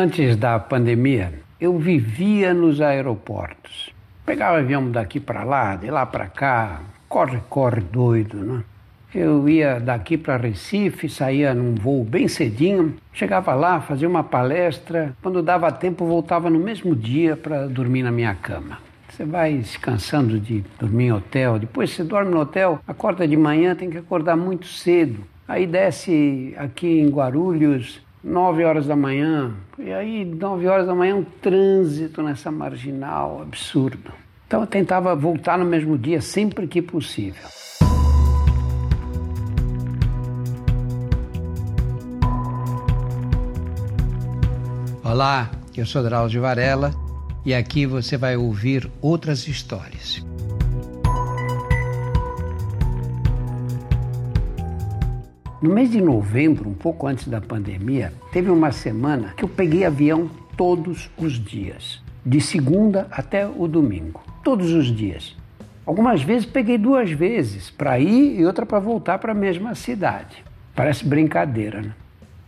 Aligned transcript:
Antes 0.00 0.36
da 0.36 0.60
pandemia, 0.60 1.32
eu 1.60 1.76
vivia 1.76 2.54
nos 2.54 2.80
aeroportos. 2.80 3.92
Pegava 4.24 4.58
avião 4.58 4.92
daqui 4.92 5.18
para 5.18 5.42
lá, 5.42 5.74
de 5.74 5.90
lá 5.90 6.06
para 6.06 6.28
cá, 6.28 6.82
corre, 7.08 7.40
corre 7.48 7.80
doido, 7.80 8.36
né? 8.36 8.62
Eu 9.12 9.48
ia 9.48 9.80
daqui 9.80 10.16
para 10.16 10.36
Recife, 10.36 11.08
saía 11.08 11.52
num 11.52 11.74
voo 11.74 12.04
bem 12.04 12.28
cedinho, 12.28 12.94
chegava 13.12 13.52
lá, 13.56 13.80
fazia 13.80 14.08
uma 14.08 14.22
palestra, 14.22 15.16
quando 15.20 15.42
dava 15.42 15.72
tempo 15.72 16.06
voltava 16.06 16.48
no 16.48 16.60
mesmo 16.60 16.94
dia 16.94 17.36
para 17.36 17.66
dormir 17.66 18.04
na 18.04 18.12
minha 18.12 18.36
cama. 18.36 18.78
Você 19.08 19.24
vai 19.24 19.60
se 19.64 19.80
cansando 19.80 20.38
de 20.38 20.64
dormir 20.78 21.06
em 21.06 21.12
hotel, 21.12 21.58
depois 21.58 21.90
você 21.90 22.04
dorme 22.04 22.30
no 22.30 22.38
hotel, 22.38 22.78
acorda 22.86 23.26
de 23.26 23.36
manhã, 23.36 23.74
tem 23.74 23.90
que 23.90 23.98
acordar 23.98 24.36
muito 24.36 24.66
cedo. 24.66 25.24
Aí 25.48 25.66
desce 25.66 26.54
aqui 26.56 27.00
em 27.00 27.08
Guarulhos, 27.08 28.00
9 28.28 28.62
horas 28.62 28.86
da 28.86 28.94
manhã, 28.94 29.54
e 29.78 29.90
aí 29.90 30.22
9 30.22 30.66
horas 30.68 30.86
da 30.86 30.94
manhã 30.94 31.16
um 31.16 31.24
trânsito 31.24 32.22
nessa 32.22 32.50
marginal 32.50 33.40
absurdo. 33.40 34.12
Então 34.46 34.60
eu 34.60 34.66
tentava 34.66 35.14
voltar 35.14 35.58
no 35.58 35.64
mesmo 35.64 35.96
dia 35.96 36.20
sempre 36.20 36.66
que 36.66 36.82
possível. 36.82 37.48
Olá, 45.02 45.50
eu 45.74 45.86
sou 45.86 46.02
Drauzio 46.02 46.42
Varela 46.42 46.92
e 47.46 47.54
aqui 47.54 47.86
você 47.86 48.18
vai 48.18 48.36
ouvir 48.36 48.90
outras 49.00 49.48
histórias. 49.48 50.27
No 55.60 55.74
mês 55.74 55.90
de 55.90 56.00
novembro, 56.00 56.70
um 56.70 56.74
pouco 56.74 57.08
antes 57.08 57.26
da 57.26 57.40
pandemia, 57.40 58.12
teve 58.30 58.48
uma 58.48 58.70
semana 58.70 59.34
que 59.36 59.42
eu 59.42 59.48
peguei 59.48 59.84
avião 59.84 60.30
todos 60.56 61.10
os 61.18 61.32
dias, 61.32 62.00
de 62.24 62.40
segunda 62.40 63.08
até 63.10 63.44
o 63.44 63.66
domingo, 63.66 64.22
todos 64.44 64.70
os 64.72 64.86
dias. 64.86 65.36
Algumas 65.84 66.22
vezes 66.22 66.46
peguei 66.46 66.78
duas 66.78 67.10
vezes, 67.10 67.70
para 67.70 67.98
ir 67.98 68.38
e 68.38 68.46
outra 68.46 68.64
para 68.64 68.78
voltar 68.78 69.18
para 69.18 69.32
a 69.32 69.34
mesma 69.34 69.74
cidade. 69.74 70.44
Parece 70.76 71.04
brincadeira, 71.04 71.82
né? 71.82 71.92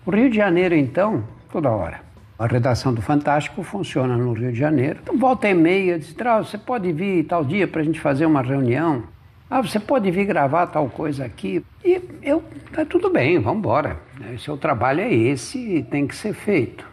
O 0.06 0.12
Rio 0.12 0.30
de 0.30 0.36
Janeiro, 0.36 0.76
então, 0.76 1.24
toda 1.50 1.68
hora. 1.68 2.02
A 2.38 2.46
redação 2.46 2.94
do 2.94 3.02
Fantástico 3.02 3.64
funciona 3.64 4.16
no 4.16 4.32
Rio 4.34 4.52
de 4.52 4.58
Janeiro. 4.58 5.00
Então, 5.02 5.18
volta 5.18 5.48
e 5.48 5.54
meia, 5.54 5.98
diz, 5.98 6.14
você 6.14 6.56
pode 6.56 6.92
vir 6.92 7.24
tal 7.24 7.44
dia 7.44 7.66
para 7.66 7.80
a 7.80 7.84
gente 7.84 7.98
fazer 7.98 8.24
uma 8.24 8.40
reunião? 8.40 9.02
Ah, 9.50 9.60
você 9.60 9.80
pode 9.80 10.08
vir 10.12 10.26
gravar 10.26 10.68
tal 10.68 10.88
coisa 10.88 11.24
aqui. 11.24 11.64
E 11.84 12.00
eu, 12.22 12.44
tá 12.72 12.84
tudo 12.84 13.10
bem, 13.10 13.40
vamos 13.40 13.58
embora. 13.58 13.96
O 14.32 14.38
seu 14.38 14.56
trabalho 14.56 15.00
é 15.00 15.12
esse 15.12 15.58
e 15.58 15.82
tem 15.82 16.06
que 16.06 16.14
ser 16.14 16.32
feito. 16.32 16.86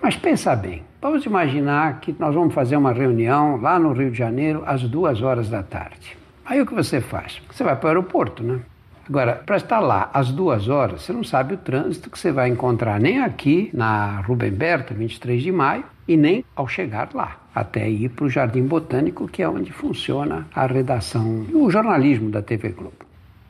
Mas 0.00 0.16
pensa 0.16 0.56
bem, 0.56 0.82
vamos 1.02 1.26
imaginar 1.26 2.00
que 2.00 2.14
nós 2.18 2.34
vamos 2.34 2.54
fazer 2.54 2.76
uma 2.76 2.92
reunião 2.92 3.60
lá 3.60 3.78
no 3.78 3.92
Rio 3.92 4.10
de 4.10 4.16
Janeiro 4.16 4.62
às 4.64 4.82
duas 4.82 5.20
horas 5.20 5.50
da 5.50 5.62
tarde. 5.62 6.16
Aí 6.46 6.62
o 6.62 6.66
que 6.66 6.72
você 6.72 6.98
faz? 6.98 7.42
Você 7.52 7.62
vai 7.62 7.76
para 7.76 7.86
o 7.86 7.88
aeroporto, 7.88 8.42
né? 8.42 8.60
Agora, 9.06 9.42
para 9.44 9.56
estar 9.58 9.80
lá 9.80 10.10
às 10.14 10.30
duas 10.30 10.68
horas, 10.68 11.02
você 11.02 11.12
não 11.12 11.24
sabe 11.24 11.54
o 11.54 11.58
trânsito 11.58 12.08
que 12.08 12.18
você 12.18 12.32
vai 12.32 12.48
encontrar 12.48 12.98
nem 12.98 13.20
aqui 13.22 13.70
na 13.74 14.20
Rubem 14.20 14.50
Berta, 14.50 14.94
23 14.94 15.42
de 15.42 15.52
maio, 15.52 15.84
e 16.08 16.16
nem 16.16 16.44
ao 16.56 16.66
chegar 16.66 17.10
lá, 17.12 17.36
até 17.54 17.88
ir 17.88 18.08
para 18.08 18.24
o 18.24 18.30
Jardim 18.30 18.62
Botânico, 18.62 19.28
que 19.28 19.42
é 19.42 19.48
onde 19.48 19.70
funciona 19.70 20.48
a 20.54 20.66
redação 20.66 21.44
e 21.48 21.54
o 21.54 21.70
jornalismo 21.70 22.30
da 22.30 22.40
TV 22.40 22.70
Globo. 22.70 22.96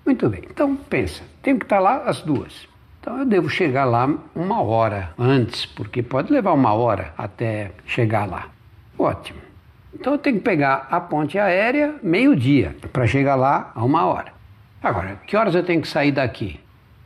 Muito 0.05 0.29
bem, 0.29 0.43
então 0.51 0.75
pensa, 0.75 1.23
tenho 1.41 1.59
que 1.59 1.65
estar 1.65 1.79
lá 1.79 2.03
às 2.05 2.21
duas. 2.21 2.67
Então 3.01 3.19
eu 3.19 3.25
devo 3.25 3.49
chegar 3.49 3.85
lá 3.85 4.13
uma 4.35 4.61
hora 4.61 5.15
antes, 5.17 5.65
porque 5.65 6.03
pode 6.03 6.33
levar 6.33 6.53
uma 6.53 6.75
hora 6.75 7.15
até 7.17 7.71
chegar 7.87 8.29
lá. 8.29 8.49
Ótimo. 8.99 9.39
Então 9.95 10.15
eu 10.15 10.19
tenho 10.19 10.37
que 10.37 10.43
pegar 10.43 10.89
a 10.91 11.01
ponte 11.01 11.39
aérea 11.39 11.95
meio-dia 12.03 12.77
para 12.93 13.07
chegar 13.07 13.37
lá 13.37 13.71
a 13.75 13.85
uma 13.85 14.05
hora. 14.05 14.33
Agora, 14.83 15.21
que 15.27 15.37
horas 15.37 15.55
eu 15.55 15.63
tenho 15.63 15.81
que 15.81 15.89
sair 15.89 16.13
daqui? 16.13 16.59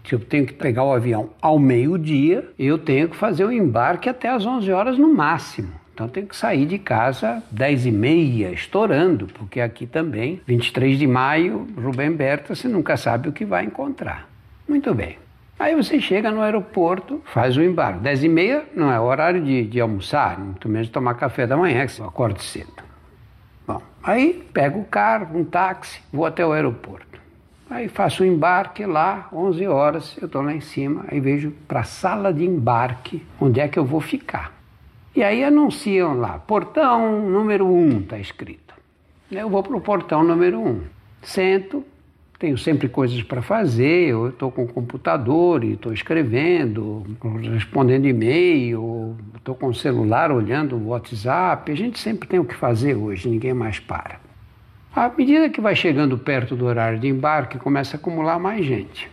Se 0.04 0.14
eu 0.14 0.20
tenho 0.20 0.46
que 0.46 0.52
pegar 0.52 0.84
o 0.84 0.92
avião 0.92 1.30
ao 1.40 1.58
meio-dia, 1.58 2.48
eu 2.58 2.76
tenho 2.76 3.08
que 3.08 3.16
fazer 3.16 3.44
o 3.44 3.52
embarque 3.52 4.08
até 4.08 4.28
às 4.28 4.44
11 4.44 4.70
horas 4.72 4.98
no 4.98 5.12
máximo. 5.12 5.72
Então 5.94 6.08
tenho 6.08 6.26
que 6.26 6.36
sair 6.36 6.66
de 6.66 6.78
casa 6.78 7.42
10 7.50 7.86
e 7.86 7.92
meia, 7.92 8.50
estourando, 8.50 9.26
porque 9.26 9.60
aqui 9.60 9.86
também, 9.86 10.40
23 10.46 10.98
de 10.98 11.06
maio, 11.06 11.66
Rubem 11.76 12.10
Berta, 12.10 12.54
você 12.54 12.66
nunca 12.66 12.96
sabe 12.96 13.28
o 13.28 13.32
que 13.32 13.44
vai 13.44 13.64
encontrar. 13.64 14.28
Muito 14.66 14.94
bem. 14.94 15.18
Aí 15.58 15.76
você 15.76 16.00
chega 16.00 16.30
no 16.30 16.40
aeroporto, 16.40 17.22
faz 17.26 17.56
o 17.56 17.62
embarque. 17.62 18.00
10 18.00 18.24
e 18.24 18.28
meia 18.28 18.64
não 18.74 18.90
é 18.90 18.98
horário 18.98 19.40
de, 19.44 19.64
de 19.64 19.80
almoçar, 19.80 20.38
muito 20.38 20.68
menos 20.68 20.88
tomar 20.88 21.14
café 21.14 21.46
da 21.46 21.56
manhã, 21.56 21.86
que 21.86 21.92
você 21.92 22.02
acorda 22.02 22.40
cedo. 22.40 22.72
Bom, 23.66 23.80
aí 24.02 24.44
pego 24.52 24.80
o 24.80 24.84
carro, 24.84 25.38
um 25.38 25.44
táxi, 25.44 26.00
vou 26.12 26.26
até 26.26 26.44
o 26.44 26.52
aeroporto. 26.52 27.11
Aí 27.72 27.88
faço 27.88 28.22
o 28.22 28.26
embarque 28.26 28.84
lá, 28.84 29.30
11 29.32 29.66
horas, 29.66 30.14
eu 30.20 30.26
estou 30.26 30.42
lá 30.42 30.52
em 30.52 30.60
cima, 30.60 31.06
aí 31.08 31.18
vejo 31.18 31.52
para 31.66 31.80
a 31.80 31.84
sala 31.84 32.30
de 32.30 32.44
embarque 32.44 33.22
onde 33.40 33.60
é 33.60 33.66
que 33.66 33.78
eu 33.78 33.84
vou 33.84 33.98
ficar. 33.98 34.52
E 35.16 35.22
aí 35.22 35.42
anunciam 35.42 36.12
lá, 36.20 36.38
portão 36.38 37.30
número 37.30 37.64
1, 37.64 37.68
um, 37.68 38.00
está 38.00 38.18
escrito. 38.18 38.74
Eu 39.30 39.48
vou 39.48 39.62
para 39.62 39.74
o 39.74 39.80
portão 39.80 40.22
número 40.22 40.60
1. 40.60 40.68
Um. 40.68 40.80
Sento, 41.22 41.82
tenho 42.38 42.58
sempre 42.58 42.90
coisas 42.90 43.22
para 43.22 43.40
fazer, 43.40 44.10
eu 44.10 44.28
estou 44.28 44.52
com 44.52 44.64
o 44.64 44.68
computador 44.68 45.64
e 45.64 45.72
estou 45.72 45.94
escrevendo, 45.94 47.02
respondendo 47.54 48.04
e-mail, 48.04 49.16
estou 49.34 49.54
com 49.54 49.68
o 49.68 49.74
celular 49.74 50.30
olhando 50.30 50.76
o 50.76 50.88
WhatsApp. 50.88 51.72
A 51.72 51.74
gente 51.74 51.98
sempre 51.98 52.28
tem 52.28 52.38
o 52.38 52.44
que 52.44 52.54
fazer 52.54 52.96
hoje, 52.96 53.30
ninguém 53.30 53.54
mais 53.54 53.78
para. 53.80 54.21
À 54.94 55.08
medida 55.08 55.48
que 55.48 55.58
vai 55.58 55.74
chegando 55.74 56.18
perto 56.18 56.54
do 56.54 56.66
horário 56.66 56.98
de 56.98 57.08
embarque, 57.08 57.56
começa 57.56 57.96
a 57.96 57.98
acumular 57.98 58.38
mais 58.38 58.62
gente. 58.62 59.10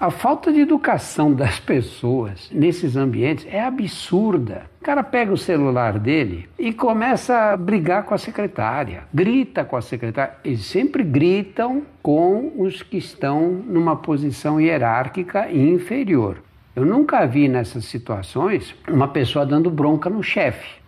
A 0.00 0.10
falta 0.10 0.50
de 0.50 0.60
educação 0.60 1.30
das 1.36 1.60
pessoas 1.60 2.50
nesses 2.50 2.96
ambientes 2.96 3.46
é 3.48 3.62
absurda. 3.62 4.62
O 4.80 4.84
cara 4.84 5.02
pega 5.02 5.30
o 5.30 5.36
celular 5.36 5.98
dele 5.98 6.48
e 6.58 6.72
começa 6.72 7.52
a 7.52 7.56
brigar 7.58 8.04
com 8.04 8.14
a 8.14 8.18
secretária, 8.18 9.04
grita 9.12 9.64
com 9.64 9.76
a 9.76 9.82
secretária. 9.82 10.34
Eles 10.42 10.64
sempre 10.64 11.04
gritam 11.04 11.82
com 12.02 12.50
os 12.56 12.82
que 12.82 12.96
estão 12.96 13.50
numa 13.50 13.96
posição 13.96 14.58
hierárquica 14.58 15.52
inferior. 15.52 16.42
Eu 16.74 16.86
nunca 16.86 17.26
vi 17.26 17.48
nessas 17.48 17.84
situações 17.84 18.74
uma 18.88 19.08
pessoa 19.08 19.44
dando 19.44 19.70
bronca 19.70 20.08
no 20.08 20.22
chefe. 20.22 20.81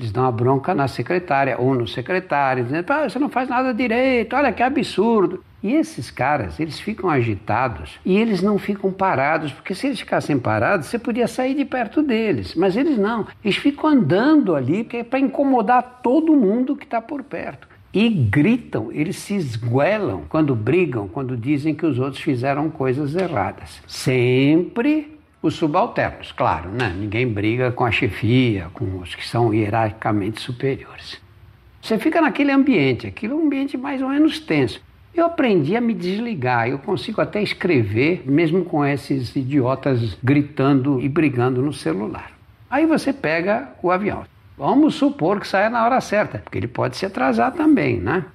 Eles 0.00 0.10
dão 0.10 0.24
a 0.24 0.32
bronca 0.32 0.74
na 0.74 0.88
secretária 0.88 1.56
ou 1.58 1.74
no 1.74 1.86
secretário, 1.86 2.64
dizendo: 2.64 2.90
ah, 2.90 3.06
você 3.06 3.18
não 3.18 3.28
faz 3.28 3.50
nada 3.50 3.74
direito, 3.74 4.34
olha 4.34 4.50
que 4.50 4.62
absurdo. 4.62 5.44
E 5.62 5.74
esses 5.74 6.10
caras, 6.10 6.58
eles 6.58 6.80
ficam 6.80 7.10
agitados 7.10 8.00
e 8.02 8.16
eles 8.16 8.40
não 8.40 8.56
ficam 8.56 8.90
parados, 8.90 9.52
porque 9.52 9.74
se 9.74 9.88
eles 9.88 10.00
ficassem 10.00 10.38
parados, 10.38 10.86
você 10.86 10.98
podia 10.98 11.28
sair 11.28 11.54
de 11.54 11.66
perto 11.66 12.02
deles. 12.02 12.54
Mas 12.54 12.78
eles 12.78 12.96
não, 12.96 13.26
eles 13.44 13.58
ficam 13.58 13.90
andando 13.90 14.56
ali 14.56 14.88
é 14.94 15.04
para 15.04 15.18
incomodar 15.18 16.00
todo 16.02 16.34
mundo 16.34 16.74
que 16.74 16.84
está 16.84 17.02
por 17.02 17.22
perto. 17.22 17.68
E 17.92 18.08
gritam, 18.08 18.88
eles 18.90 19.16
se 19.16 19.34
esguelam 19.34 20.22
quando 20.30 20.56
brigam, 20.56 21.08
quando 21.08 21.36
dizem 21.36 21.74
que 21.74 21.84
os 21.84 21.98
outros 21.98 22.22
fizeram 22.22 22.70
coisas 22.70 23.14
erradas. 23.14 23.82
Sempre 23.86 25.19
os 25.42 25.54
subalternos, 25.54 26.32
claro, 26.32 26.68
né? 26.70 26.94
ninguém 26.94 27.26
briga 27.26 27.72
com 27.72 27.84
a 27.84 27.90
chefia, 27.90 28.68
com 28.74 28.98
os 28.98 29.14
que 29.14 29.26
são 29.26 29.54
hierarquicamente 29.54 30.40
superiores. 30.40 31.20
Você 31.80 31.98
fica 31.98 32.20
naquele 32.20 32.52
ambiente, 32.52 33.06
aquilo 33.06 33.40
é 33.40 33.42
ambiente 33.42 33.78
mais 33.78 34.02
ou 34.02 34.10
menos 34.10 34.38
tenso. 34.38 34.82
Eu 35.14 35.24
aprendi 35.24 35.74
a 35.74 35.80
me 35.80 35.94
desligar, 35.94 36.68
eu 36.68 36.78
consigo 36.78 37.20
até 37.20 37.42
escrever, 37.42 38.22
mesmo 38.26 38.64
com 38.64 38.84
esses 38.84 39.34
idiotas 39.34 40.16
gritando 40.22 41.00
e 41.00 41.08
brigando 41.08 41.62
no 41.62 41.72
celular. 41.72 42.32
Aí 42.70 42.86
você 42.86 43.12
pega 43.12 43.70
o 43.82 43.90
avião. 43.90 44.24
Vamos 44.58 44.94
supor 44.94 45.40
que 45.40 45.48
saia 45.48 45.70
na 45.70 45.84
hora 45.84 46.00
certa, 46.02 46.38
porque 46.38 46.58
ele 46.58 46.68
pode 46.68 46.96
se 46.98 47.06
atrasar 47.06 47.52
também, 47.52 47.98
né? 47.98 48.26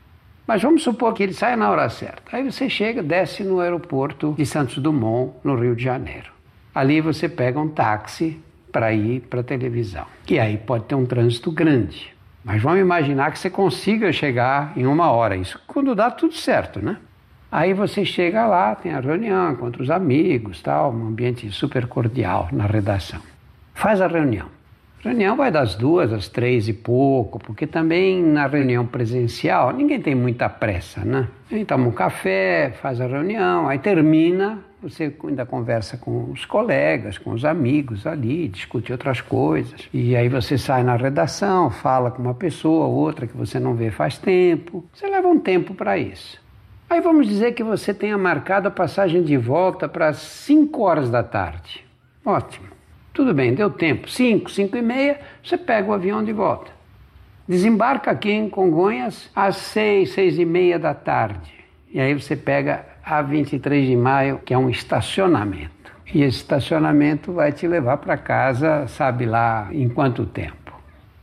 Mas 0.47 0.61
vamos 0.61 0.83
supor 0.83 1.13
que 1.13 1.23
ele 1.23 1.33
saia 1.33 1.55
na 1.55 1.69
hora 1.69 1.87
certa. 1.87 2.35
Aí 2.35 2.43
você 2.43 2.67
chega, 2.67 3.01
desce 3.01 3.43
no 3.43 3.59
aeroporto 3.59 4.33
de 4.37 4.45
Santos 4.45 4.79
Dumont, 4.79 5.33
no 5.43 5.55
Rio 5.55 5.75
de 5.75 5.83
Janeiro. 5.83 6.34
Ali 6.75 6.99
você 6.99 7.29
pega 7.29 7.57
um 7.57 7.69
táxi 7.69 8.37
para 8.69 8.91
ir 8.91 9.21
para 9.21 9.39
a 9.39 9.43
televisão. 9.43 10.05
E 10.29 10.37
aí 10.37 10.57
pode 10.57 10.83
ter 10.83 10.95
um 10.95 11.05
trânsito 11.05 11.49
grande. 11.49 12.13
Mas 12.43 12.61
vamos 12.61 12.81
imaginar 12.81 13.31
que 13.31 13.39
você 13.39 13.49
consiga 13.49 14.11
chegar 14.11 14.73
em 14.75 14.85
uma 14.85 15.09
hora. 15.09 15.37
Isso 15.37 15.57
quando 15.65 15.95
dá 15.95 16.11
tudo 16.11 16.33
certo, 16.33 16.83
né? 16.83 16.97
Aí 17.49 17.73
você 17.73 18.03
chega 18.03 18.45
lá, 18.45 18.75
tem 18.75 18.91
a 18.93 18.99
reunião, 18.99 19.53
encontra 19.53 19.81
os 19.81 19.89
amigos, 19.89 20.61
tal, 20.61 20.91
um 20.91 21.07
ambiente 21.07 21.49
super 21.51 21.87
cordial 21.87 22.49
na 22.51 22.65
redação. 22.65 23.21
Faz 23.73 24.01
a 24.01 24.07
reunião. 24.07 24.54
Reunião 25.05 25.35
vai 25.35 25.51
das 25.51 25.75
duas 25.75 26.11
às 26.11 26.27
três 26.27 26.67
e 26.67 26.73
pouco, 26.73 27.37
porque 27.37 27.67
também 27.67 28.21
na 28.23 28.47
reunião 28.47 28.85
presencial 28.85 29.71
ninguém 29.71 30.01
tem 30.01 30.15
muita 30.15 30.49
pressa, 30.49 31.05
né? 31.05 31.27
A 31.49 31.53
gente 31.53 31.67
toma 31.67 31.87
um 31.87 31.91
café, 31.91 32.73
faz 32.81 32.99
a 32.99 33.05
reunião, 33.05 33.67
aí 33.67 33.77
termina, 33.77 34.59
você 34.81 35.13
ainda 35.23 35.45
conversa 35.45 35.95
com 35.97 36.31
os 36.31 36.43
colegas, 36.45 37.17
com 37.17 37.31
os 37.31 37.45
amigos 37.45 38.07
ali, 38.07 38.47
discute 38.47 38.91
outras 38.91 39.21
coisas. 39.21 39.87
E 39.93 40.15
aí 40.15 40.27
você 40.27 40.57
sai 40.57 40.83
na 40.83 40.95
redação, 40.95 41.69
fala 41.69 42.09
com 42.11 42.21
uma 42.21 42.33
pessoa, 42.33 42.87
outra 42.87 43.27
que 43.27 43.37
você 43.37 43.59
não 43.59 43.75
vê 43.75 43.91
faz 43.91 44.17
tempo. 44.17 44.83
Você 44.93 45.07
leva 45.07 45.27
um 45.27 45.39
tempo 45.39 45.73
para 45.73 45.97
isso. 45.97 46.43
Aí 46.89 47.01
vamos 47.01 47.27
dizer 47.27 47.53
que 47.53 47.63
você 47.63 47.93
tenha 47.93 48.17
marcado 48.17 48.67
a 48.67 48.71
passagem 48.71 49.23
de 49.23 49.37
volta 49.37 49.87
para 49.87 50.13
5 50.13 50.81
horas 50.81 51.09
da 51.09 51.23
tarde. 51.23 51.83
Ótimo. 52.23 52.74
Tudo 53.15 53.33
bem, 53.33 53.53
deu 53.53 53.69
tempo. 53.69 54.09
5, 54.09 54.51
5 54.51 54.75
e 54.75 54.81
meia, 54.81 55.21
você 55.41 55.57
pega 55.57 55.89
o 55.89 55.93
avião 55.93 56.21
de 56.21 56.33
volta. 56.33 56.69
Desembarca 57.47 58.11
aqui 58.11 58.29
em 58.29 58.49
Congonhas 58.49 59.31
às 59.33 59.55
6, 59.55 60.11
6 60.11 60.39
e 60.39 60.43
meia 60.43 60.77
da 60.77 60.93
tarde. 60.93 61.53
E 61.93 61.99
aí 62.01 62.13
você 62.13 62.35
pega 62.35 62.85
a 63.01 63.21
23 63.21 63.87
de 63.87 63.95
maio, 63.95 64.41
que 64.43 64.53
é 64.53 64.57
um 64.57 64.69
estacionamento. 64.69 65.71
E 66.13 66.23
esse 66.23 66.39
estacionamento 66.39 67.31
vai 67.31 67.53
te 67.53 67.65
levar 67.65 67.97
para 67.97 68.17
casa, 68.17 68.85
sabe 68.87 69.25
lá 69.25 69.69
em 69.71 69.87
quanto 69.87 70.25
tempo. 70.25 70.64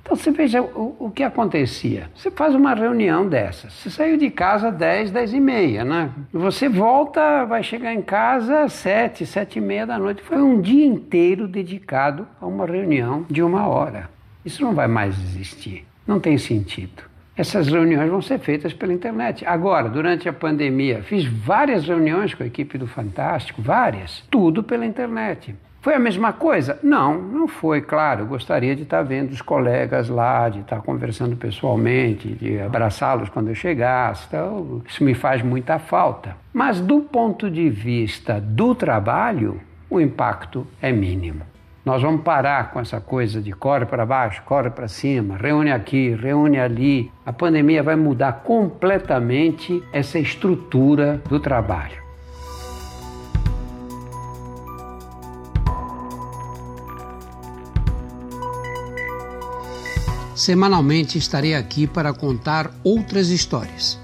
Então 0.03 0.17
você 0.17 0.31
veja 0.33 0.61
o, 0.61 0.97
o, 0.99 1.11
que 1.11 1.23
acontecia. 1.23 2.11
Você 2.15 2.31
faz 2.31 2.55
uma 2.55 2.75
reunião 2.75 3.29
dessas. 3.29 3.73
Você 3.73 3.89
saiu 3.89 4.17
de 4.17 4.31
casa 4.31 4.69
às 4.69 4.77
10, 4.77 5.11
10 5.13 5.33
e 5.33 5.41
meia, 5.41 5.85
né? 5.85 6.11
Você 6.33 6.69
volta, 6.69 7.45
vai 7.45 7.63
chegar 7.63 7.95
em 7.95 8.03
casa 8.03 8.65
às 8.65 8.73
7, 8.75 9.25
7 9.25 9.59
e 9.59 9.63
meia 9.63 9.87
da 9.87 9.99
noite. 9.99 10.21
Foi 10.23 10.43
um 10.43 10.61
dia 10.61 10.85
inteiro 10.85 11.47
dedicado 11.47 12.27
a 12.41 12.47
uma 12.47 12.67
reunião 12.67 13.25
de 13.31 13.43
uma 13.43 13.69
hora. 13.69 14.11
Isso 14.45 14.63
não 14.63 14.75
vai 14.75 14.89
mais 14.89 15.17
existir. 15.19 15.87
Não 16.07 16.19
tem 16.19 16.37
sentido. 16.37 17.05
Essas 17.35 17.69
reuniões 17.69 18.11
vão 18.11 18.21
ser 18.21 18.39
feitas 18.39 18.75
pela 18.75 18.93
internet. 18.93 19.47
Agora, 19.47 19.89
durante 19.89 20.29
a 20.29 20.33
pandemia, 20.33 21.03
fiz 21.03 21.25
várias 21.25 21.87
reuniões 21.87 22.35
com 22.35 22.43
a 22.43 22.47
equipe 22.47 22.77
do 22.77 22.87
Fantástico, 22.87 23.63
várias, 23.63 24.23
tudo 24.31 24.63
pela 24.63 24.85
internet. 24.85 25.55
Foi 25.83 25.95
a 25.95 25.99
mesma 25.99 26.33
coisa? 26.33 26.79
Não, 26.81 27.19
não 27.19 27.49
foi, 27.49 27.81
claro. 27.81 28.25
Gostaria 28.25 28.77
de 28.77 28.85
estar 28.85 29.03
vendo 29.03 29.33
os 29.33 29.43
colegas 29.43 30.09
lá, 30.09 30.49
de 30.49 30.61
estar 30.61 30.81
conversando 30.81 31.35
pessoalmente, 31.35 32.29
de 32.29 32.61
abraçá-los 32.61 33.29
quando 33.29 33.49
eu 33.49 33.55
chegasse. 33.57 34.25
Então, 34.29 34.81
isso 34.87 35.03
me 35.03 35.13
faz 35.13 35.43
muita 35.43 35.81
falta. 35.81 36.37
Mas 36.53 36.81
do 36.81 37.01
ponto 37.01 37.51
de 37.51 37.69
vista 37.69 38.41
do 38.41 38.77
trabalho, 38.77 39.61
o 39.91 40.01
impacto 40.01 40.65
é 40.81 40.93
mínimo. 40.93 41.43
Nós 41.85 42.01
vamos 42.01 42.23
parar 42.23 42.71
com 42.71 42.79
essa 42.79 43.01
coisa 43.01 43.43
de 43.43 43.51
corre 43.51 43.85
para 43.85 44.07
baixo, 44.07 44.41
corre 44.45 44.71
para 44.71 44.87
cima, 44.87 45.37
reúne 45.37 45.73
aqui, 45.73 46.11
reúne 46.15 46.61
ali. 46.61 47.11
A 47.27 47.33
pandemia 47.33 47.83
vai 47.83 47.97
mudar 47.97 48.45
completamente 48.45 49.83
essa 49.93 50.17
estrutura 50.17 51.21
do 51.29 51.41
trabalho. 51.41 52.02
Semanalmente 60.35 61.19
estarei 61.19 61.55
aqui 61.55 61.87
para 61.87 62.13
contar 62.13 62.73
outras 62.83 63.29
histórias. 63.29 63.99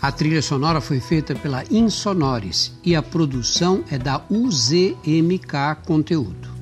A 0.00 0.12
trilha 0.12 0.42
sonora 0.42 0.80
foi 0.80 1.00
feita 1.00 1.34
pela 1.34 1.64
Insonores 1.70 2.72
e 2.84 2.94
a 2.94 3.02
produção 3.02 3.84
é 3.90 3.98
da 3.98 4.22
UZMK 4.30 5.76
Conteúdo. 5.86 6.53